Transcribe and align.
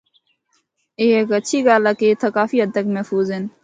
اے 0.99 1.05
ہک 1.17 1.29
ہچھی 1.35 1.57
گل 1.65 1.83
ہے 1.87 1.93
کہ 1.99 2.05
اِتھا 2.09 2.29
کافی 2.37 2.57
ہد 2.61 2.69
تک 2.75 2.85
محفوظ 2.95 3.27
ہن۔ 3.33 3.43